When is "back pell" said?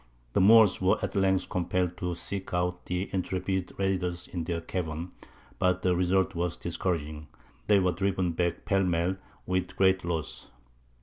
8.31-8.83